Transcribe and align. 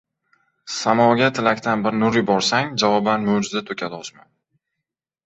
Samoga 0.75 1.27
tilakdan 1.39 1.83
bir 1.87 1.99
nur 2.03 2.17
yuborsang, 2.19 2.71
javoban 2.85 3.29
mo‘jiza 3.29 3.63
to‘kadi 3.69 3.97
osmon. 4.01 4.27